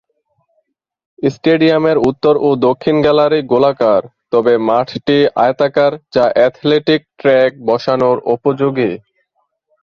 স্টেডিয়ামের 1.27 1.97
উত্তর 2.09 2.33
ও 2.37 2.49
দক্ষিণ 2.67 2.95
গ্যালারি 3.05 3.39
গোলাকার, 3.51 4.01
তবে 4.31 4.53
মাঠটি 4.67 5.17
আয়তাকার 5.37 5.91
যা 6.15 6.25
অ্যাথলেটিক 6.35 7.01
ট্র্যাক 7.19 7.51
বসানোর 7.67 8.17
উপযোগী। 8.35 8.91